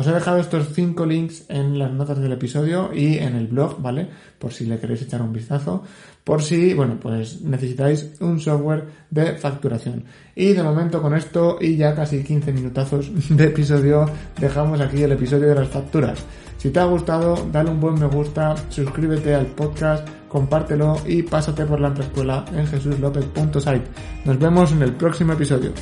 Os 0.00 0.06
he 0.06 0.12
dejado 0.12 0.38
estos 0.38 0.68
cinco 0.72 1.04
links 1.04 1.44
en 1.50 1.78
las 1.78 1.92
notas 1.92 2.18
del 2.18 2.32
episodio 2.32 2.88
y 2.90 3.18
en 3.18 3.36
el 3.36 3.48
blog, 3.48 3.82
¿vale? 3.82 4.08
Por 4.38 4.50
si 4.50 4.64
le 4.64 4.78
queréis 4.78 5.02
echar 5.02 5.20
un 5.20 5.30
vistazo. 5.30 5.82
Por 6.24 6.40
si, 6.40 6.72
bueno, 6.72 6.96
pues 6.98 7.42
necesitáis 7.42 8.12
un 8.20 8.40
software 8.40 8.86
de 9.10 9.34
facturación. 9.34 10.04
Y 10.34 10.54
de 10.54 10.62
momento 10.62 11.02
con 11.02 11.14
esto 11.14 11.58
y 11.60 11.76
ya 11.76 11.94
casi 11.94 12.24
15 12.24 12.50
minutazos 12.50 13.10
de 13.28 13.44
episodio, 13.44 14.08
dejamos 14.40 14.80
aquí 14.80 15.02
el 15.02 15.12
episodio 15.12 15.48
de 15.48 15.56
las 15.56 15.68
facturas. 15.68 16.24
Si 16.56 16.70
te 16.70 16.80
ha 16.80 16.84
gustado, 16.84 17.36
dale 17.52 17.68
un 17.68 17.78
buen 17.78 18.00
me 18.00 18.06
gusta, 18.06 18.54
suscríbete 18.70 19.34
al 19.34 19.48
podcast, 19.48 20.08
compártelo 20.30 20.96
y 21.06 21.22
pásate 21.24 21.66
por 21.66 21.78
la 21.78 21.88
escuela 21.88 22.46
en 22.56 22.66
jesuslopez.site. 22.66 23.84
Nos 24.24 24.38
vemos 24.38 24.72
en 24.72 24.80
el 24.80 24.94
próximo 24.94 25.34
episodio. 25.34 25.72